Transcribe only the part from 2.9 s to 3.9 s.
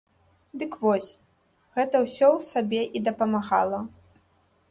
і дапамагала.